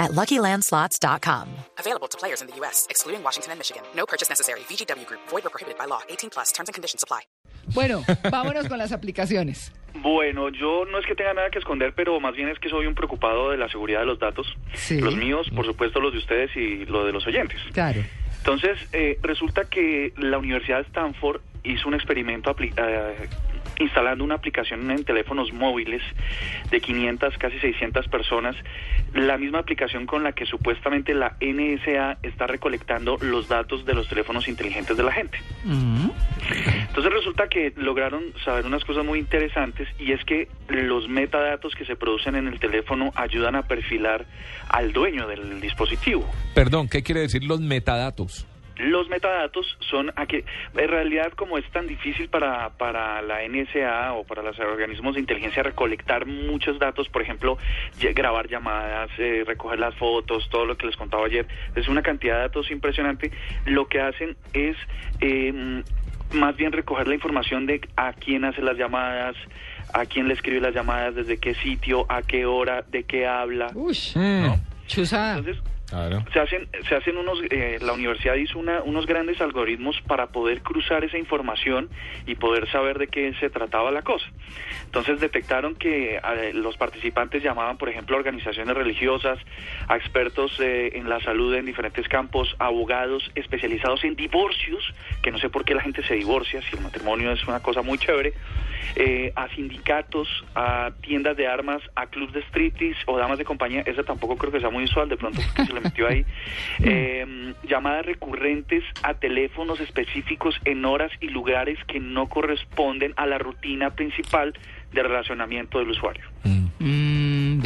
[0.00, 1.46] at LuckyLandSlots.com.
[1.78, 3.82] Available to players in the U.S., excluding Washington and Michigan.
[3.94, 4.60] No purchase necessary.
[4.60, 6.00] VGW Group, void or prohibited by law.
[6.08, 7.20] 18 plus terms and conditions apply.
[7.74, 9.72] Bueno, vámonos con las aplicaciones.
[9.94, 12.86] Bueno, yo no es que tenga nada que esconder, pero más bien es que soy
[12.86, 14.56] un preocupado de la seguridad de los datos.
[14.74, 15.00] Sí.
[15.00, 17.60] Los míos, por supuesto, los de ustedes y lo de los oyentes.
[17.72, 18.02] Claro.
[18.38, 23.28] Entonces, eh, resulta que la Universidad de Stanford hizo un experimento eh,
[23.80, 26.02] instalando una aplicación en teléfonos móviles
[26.70, 28.54] de 500, casi 600 personas,
[29.14, 34.08] la misma aplicación con la que supuestamente la NSA está recolectando los datos de los
[34.08, 35.38] teléfonos inteligentes de la gente.
[36.88, 41.84] Entonces resulta que lograron saber unas cosas muy interesantes y es que los metadatos que
[41.84, 44.26] se producen en el teléfono ayudan a perfilar
[44.68, 46.28] al dueño del dispositivo.
[46.54, 48.46] Perdón, ¿qué quiere decir los metadatos?
[48.80, 54.14] Los metadatos son a que en realidad como es tan difícil para, para la NSA
[54.14, 57.58] o para los organismos de inteligencia recolectar muchos datos, por ejemplo,
[58.14, 62.36] grabar llamadas, eh, recoger las fotos, todo lo que les contaba ayer, es una cantidad
[62.36, 63.30] de datos impresionante,
[63.66, 64.76] lo que hacen es
[65.20, 65.82] eh,
[66.32, 69.36] más bien recoger la información de a quién hace las llamadas,
[69.92, 73.70] a quién le escribe las llamadas, desde qué sitio, a qué hora, de qué habla.
[73.74, 74.54] Uy, Mm,
[74.86, 75.38] chuzada.
[75.38, 75.62] Entonces,
[76.32, 80.62] se hacen, se hacen unos, eh, la universidad hizo una- unos grandes algoritmos para poder
[80.62, 81.88] cruzar esa información
[82.26, 84.26] y poder saber de qué se trataba la cosa.
[84.84, 89.38] Entonces detectaron que eh, los participantes llamaban, por ejemplo, a organizaciones religiosas,
[89.88, 94.82] a expertos eh, en la salud en diferentes campos, abogados especializados en divorcios,
[95.22, 97.82] que no sé por qué la gente se divorcia, si el matrimonio es una cosa
[97.82, 98.32] muy chévere,
[98.96, 103.82] eh, a sindicatos, a tiendas de armas, a clubs de striptease o damas de compañía,
[103.86, 106.24] esa tampoco creo que sea muy usual, de pronto que se metió ahí,
[106.80, 113.38] eh, llamadas recurrentes a teléfonos específicos en horas y lugares que no corresponden a la
[113.38, 114.54] rutina principal
[114.92, 116.24] de relacionamiento del usuario.
[116.44, 116.66] Mm.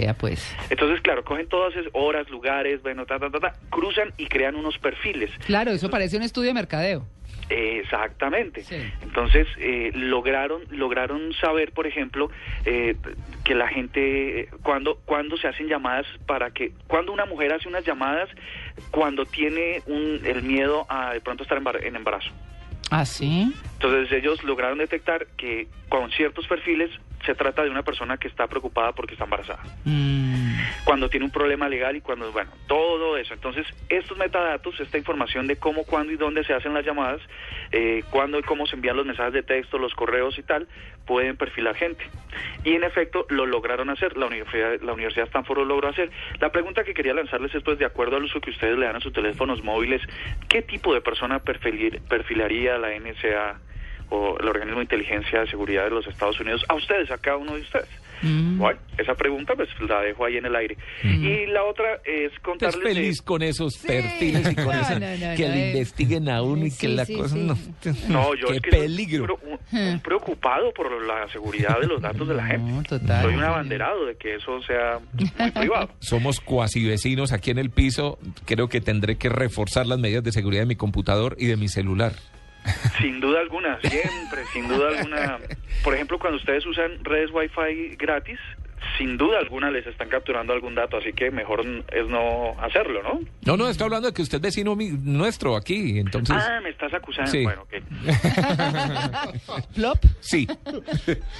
[0.00, 0.56] Vea pues.
[0.70, 4.56] Entonces, claro, cogen todas esas horas, lugares, bueno, ta, ta, ta, ta, cruzan y crean
[4.56, 5.30] unos perfiles.
[5.44, 7.06] Claro, eso parece un estudio de mercadeo.
[7.50, 8.62] Exactamente.
[8.62, 8.76] Sí.
[9.02, 12.30] Entonces eh, lograron lograron saber, por ejemplo,
[12.64, 12.94] eh,
[13.44, 17.68] que la gente eh, cuando cuando se hacen llamadas para que cuando una mujer hace
[17.68, 18.28] unas llamadas
[18.92, 22.30] cuando tiene un, el miedo a de pronto estar en embarazo.
[22.90, 23.54] ¿Ah, sí?
[23.74, 26.90] Entonces ellos lograron detectar que con ciertos perfiles
[27.24, 30.49] se trata de una persona que está preocupada porque está embarazada Mm,
[30.84, 33.34] cuando tiene un problema legal y cuando, bueno, todo eso.
[33.34, 37.20] Entonces, estos metadatos, esta información de cómo, cuándo y dónde se hacen las llamadas,
[37.72, 40.68] eh, cuándo y cómo se envían los mensajes de texto, los correos y tal,
[41.06, 42.04] pueden perfilar gente.
[42.64, 46.10] Y en efecto, lo lograron hacer, la Universidad, la Universidad Stanford lo logró hacer.
[46.40, 48.96] La pregunta que quería lanzarles es, pues, de acuerdo al uso que ustedes le dan
[48.96, 50.02] a sus teléfonos móviles,
[50.48, 53.58] ¿qué tipo de persona perfilir- perfilaría la NSA
[54.10, 57.36] o el organismo de inteligencia de seguridad de los Estados Unidos a ustedes, a cada
[57.36, 57.88] uno de ustedes?
[58.22, 58.58] Mm.
[58.58, 60.76] Bueno, esa pregunta pues la dejo ahí en el aire.
[61.04, 62.82] Y la otra es Estás contarles...
[62.84, 65.68] de- feliz con esos perfiles y con No, esa- no, no, que no, le eh.
[65.70, 67.40] investiguen a uno y que Sí, la sí, cosa sí.
[67.42, 67.56] no.
[68.08, 69.38] No, yo Qué es que soy peligro.
[69.72, 72.88] un preocupado por la seguridad de los datos de la gente.
[72.88, 73.22] Total.
[73.24, 74.98] Soy un abanderado de que eso sea
[75.38, 75.90] muy privado.
[76.00, 78.18] Somos cuasi vecinos aquí en el piso.
[78.44, 81.68] Creo que tendré que reforzar las medidas de seguridad de mi computador y de mi
[81.68, 82.12] celular.
[83.00, 85.38] Sin duda alguna, siempre, sin duda alguna.
[85.82, 88.38] Por ejemplo, cuando ustedes usan redes Wi-Fi gratis,
[88.98, 91.60] sin duda alguna les están capturando algún dato, así que mejor
[91.92, 93.20] es no hacerlo, ¿no?
[93.44, 96.36] No, no, estoy hablando de que usted es vecino mi- nuestro aquí, entonces.
[96.38, 97.30] Ah, me estás acusando.
[97.30, 97.42] Sí.
[97.42, 97.70] Bueno, ok.
[99.74, 99.98] ¿Flop?
[100.20, 100.46] Sí,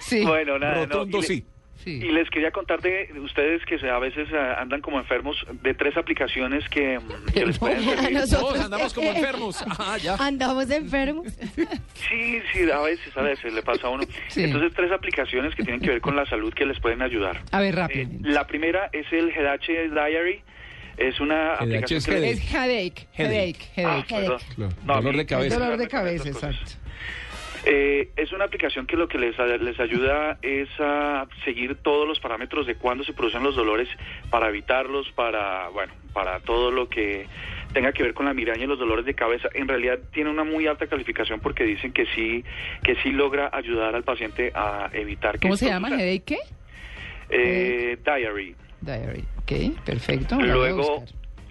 [0.00, 0.24] Sí.
[0.24, 0.84] Bueno, nada, no.
[0.86, 1.46] rotundo y le- sí.
[1.84, 1.90] Sí.
[2.02, 5.36] Y les quería contar de de ustedes que se- a veces ah, andan como enfermos
[5.62, 8.20] de tres aplicaciones que, mm, que les pueden servir.
[8.30, 9.64] Todos andamos como enfermos.
[9.78, 10.14] Ah, ya.
[10.16, 11.26] Andamos enfermos.
[11.94, 14.04] Sí, sí, a veces, a veces le pasa a uno.
[14.28, 14.44] Sí.
[14.44, 17.42] Entonces, tres aplicaciones que tienen que ver con la salud que les pueden ayudar.
[17.50, 18.10] A ver, Eh, rápido.
[18.22, 20.42] la primera es el GH Diary.
[20.98, 24.14] Es una GH aplicación es que les- Es headache, headache, Ah, headache.
[24.14, 24.38] perdón.
[24.54, 25.58] Claro, No, a dolor de cabeza.
[25.58, 26.72] Dolor de cabeza, exacto.
[27.64, 32.18] Eh, es una aplicación que lo que les, les ayuda es a seguir todos los
[32.18, 33.88] parámetros de cuándo se producen los dolores
[34.30, 37.26] para evitarlos, para, bueno, para todo lo que
[37.72, 39.48] tenga que ver con la migraña y los dolores de cabeza.
[39.54, 42.44] En realidad tiene una muy alta calificación porque dicen que sí,
[42.82, 45.88] que sí logra ayudar al paciente a evitar que ¿Cómo se llama?
[45.88, 46.38] ¿Headache qué?
[47.30, 48.54] Eh, diary.
[48.80, 49.24] Diary.
[49.38, 50.40] Ok, perfecto.
[50.40, 51.04] Luego,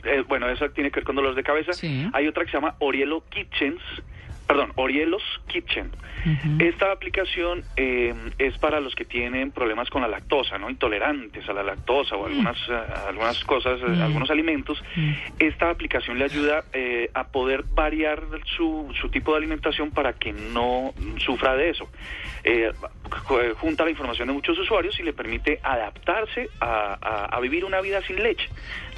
[0.04, 1.74] eh, bueno, esa tiene que ver con dolores de cabeza.
[1.74, 2.08] Sí.
[2.14, 3.82] Hay otra que se llama Orielo Kitchens,
[4.54, 5.92] perdón, Orielos Kitchen.
[6.60, 10.70] Esta aplicación eh, es para los que tienen problemas con la lactosa, ¿no?
[10.70, 12.74] Intolerantes a la lactosa o algunas, eh,
[13.08, 14.84] algunas cosas, eh, algunos alimentos.
[15.40, 18.22] Esta aplicación le ayuda eh, a poder variar
[18.56, 21.90] su, su tipo de alimentación para que no sufra de eso.
[22.44, 22.72] Eh,
[23.10, 27.66] ju- junta la información de muchos usuarios y le permite adaptarse a, a- a vivir
[27.66, 28.48] una vida sin leche.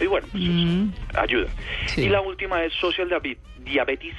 [0.01, 1.47] Y bueno, pues eso ayuda.
[1.85, 2.01] Sí.
[2.05, 4.15] Y la última es Social Diabe- Diabetes.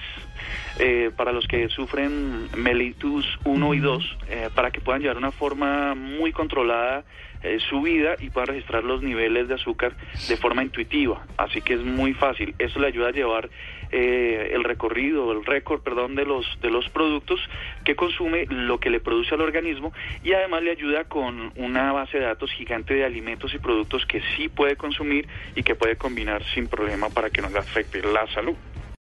[0.78, 5.32] Eh, para los que sufren mellitus 1 y 2, eh, para que puedan llevar una
[5.32, 7.04] forma muy controlada
[7.44, 9.94] eh, su vida y puedan registrar los niveles de azúcar
[10.28, 11.26] de forma intuitiva.
[11.36, 12.54] Así que es muy fácil.
[12.58, 13.50] Eso le ayuda a llevar
[13.92, 17.38] eh, el recorrido, el récord, perdón, de los de los productos
[17.84, 19.92] que consume, lo que le produce al organismo
[20.22, 24.22] y además le ayuda con una base de datos gigante de alimentos y productos que
[24.36, 28.26] sí puede consumir y que puede combinar sin problema para que no le afecte la
[28.28, 28.56] salud.